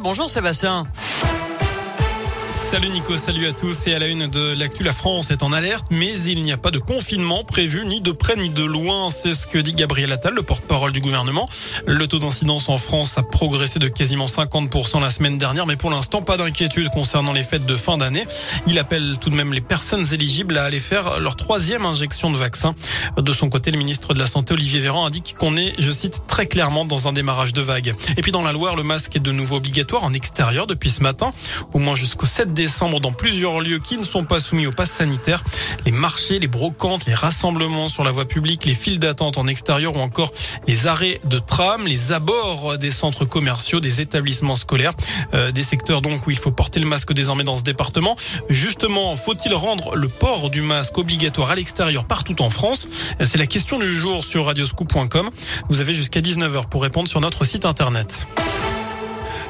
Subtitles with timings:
[0.00, 0.86] Bonjour Sébastien.
[2.54, 5.52] Salut Nico, salut à tous et à la une de l'actu, la France est en
[5.52, 9.08] alerte, mais il n'y a pas de confinement prévu ni de près ni de loin.
[9.10, 11.48] C'est ce que dit Gabriel Attal, le porte-parole du gouvernement.
[11.86, 15.90] Le taux d'incidence en France a progressé de quasiment 50% la semaine dernière, mais pour
[15.90, 18.24] l'instant, pas d'inquiétude concernant les fêtes de fin d'année.
[18.66, 22.36] Il appelle tout de même les personnes éligibles à aller faire leur troisième injection de
[22.36, 22.74] vaccin.
[23.16, 26.22] De son côté, le ministre de la Santé, Olivier Véran, indique qu'on est, je cite,
[26.26, 27.94] très clairement dans un démarrage de vague.
[28.16, 31.02] Et puis dans la Loire, le masque est de nouveau obligatoire en extérieur depuis ce
[31.02, 31.30] matin,
[31.72, 34.90] au moins jusqu'au 7 décembre dans plusieurs lieux qui ne sont pas soumis au pass
[34.90, 35.42] sanitaire.
[35.86, 39.96] Les marchés, les brocantes, les rassemblements sur la voie publique, les files d'attente en extérieur
[39.96, 40.32] ou encore
[40.66, 44.92] les arrêts de tram, les abords des centres commerciaux, des établissements scolaires,
[45.34, 48.16] euh, des secteurs donc où il faut porter le masque désormais dans ce département.
[48.48, 52.88] Justement, faut-il rendre le port du masque obligatoire à l'extérieur partout en France?
[53.20, 55.30] C'est la question du jour sur radioscoop.com.
[55.68, 58.26] Vous avez jusqu'à 19h pour répondre sur notre site internet.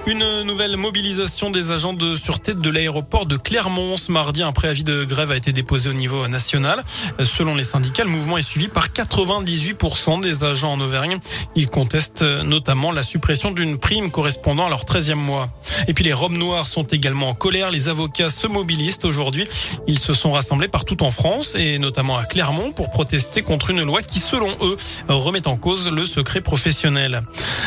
[0.05, 3.97] Une nouvelle mobilisation des agents de sûreté de l'aéroport de Clermont.
[3.97, 6.83] Ce mardi, un préavis de grève a été déposé au niveau national.
[7.23, 11.19] Selon les syndicats, le mouvement est suivi par 98% des agents en Auvergne.
[11.55, 15.51] Ils contestent notamment la suppression d'une prime correspondant à leur 13e mois.
[15.89, 17.71] Et puis les robes noires sont également en colère.
[17.71, 19.45] Les avocats se mobilisent aujourd'hui.
[19.87, 23.83] Ils se sont rassemblés partout en France et notamment à Clermont pour protester contre une
[23.83, 24.77] loi qui, selon eux,
[25.09, 27.23] remet en cause le secret professionnel.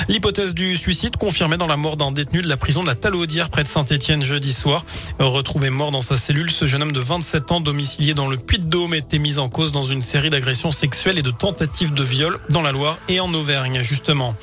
[0.07, 3.49] L'hypothèse du suicide confirmée dans la mort d'un détenu de la prison de la Talaudière
[3.49, 4.85] près de Saint-Etienne jeudi soir.
[5.19, 8.93] Retrouvé mort dans sa cellule, ce jeune homme de 27 ans domicilié dans le Puy-de-Dôme
[8.93, 12.61] était mis en cause dans une série d'agressions sexuelles et de tentatives de viol dans
[12.61, 14.35] la Loire et en Auvergne justement.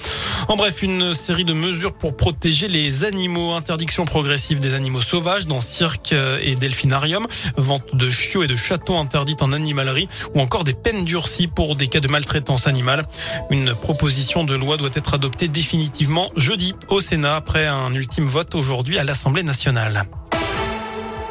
[0.48, 3.52] En bref, une série de mesures pour protéger les animaux.
[3.62, 8.98] Interdiction progressive des animaux sauvages dans cirque et delphinarium, vente de chiots et de chatons
[8.98, 13.06] interdite en animalerie ou encore des peines durcies pour des cas de maltraitance animale.
[13.50, 18.56] Une proposition de loi doit être adoptée définitivement jeudi au Sénat après un ultime vote
[18.56, 20.06] aujourd'hui à l'Assemblée nationale.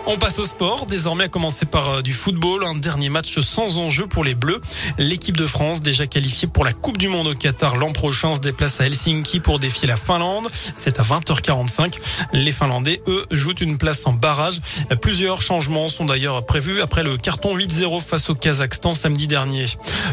[0.08, 3.78] On passe au sport, désormais à commencer par euh, du football, un dernier match sans
[3.78, 4.60] enjeu pour les Bleus.
[4.98, 8.40] L'équipe de France, déjà qualifiée pour la Coupe du Monde au Qatar l'an prochain, se
[8.40, 10.48] déplace à Helsinki pour défier la Finlande.
[10.76, 12.00] C'est à 20h45.
[12.34, 14.58] Les Finlandais, eux, jouent une place en barrage.
[15.02, 19.68] Plusieurs changements sont d'ailleurs prévus après le carton 8-0 face au Kazakhstan samedi dernier.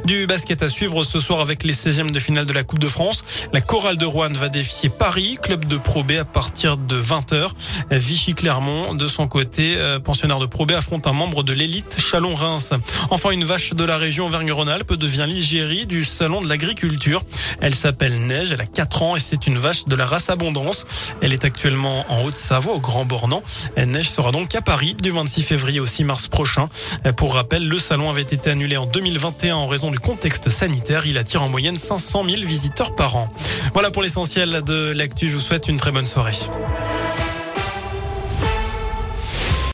[0.04, 2.88] Du basket à suivre ce soir avec les 16e de finale de la Coupe de
[2.88, 3.24] France.
[3.54, 7.48] La chorale de Rouen va défier Paris, club de Pro B à partir de 20h.
[7.90, 11.96] Vichy Clermont, de son côté, euh, pensionnaire de Pro B, affronte un membre de l'élite
[11.98, 12.72] Chalon-Reims.
[13.10, 17.22] Enfin, une vache de la région Auvergne-Rhône-Alpes devient l'Igérie du salon de l'agriculture.
[17.60, 20.86] Elle s'appelle Neige, elle a 4 ans et c'est une vache de la race Abondance.
[21.22, 23.42] Elle est actuellement en Haute-Savoie, au Grand Bornand.
[23.76, 26.68] Neige sera donc à Paris du 26 février au 6 mars prochain.
[27.16, 31.06] Pour rappel, le salon avait été annulé en 2021 en raison du contexte sanitaire.
[31.06, 33.32] Il attire en moyenne 500 000 visiteurs par an.
[33.72, 35.28] Voilà pour l'essentiel de l'actu.
[35.28, 36.34] Je vous souhaite une très bonne soirée.